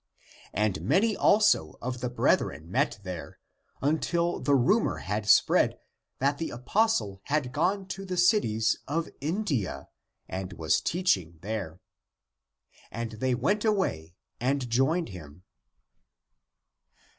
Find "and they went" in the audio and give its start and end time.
12.89-13.63